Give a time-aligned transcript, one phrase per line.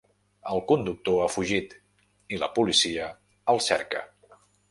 [0.53, 1.75] El conductor ha fugit
[2.37, 3.07] i la policia
[3.55, 4.05] el cerca.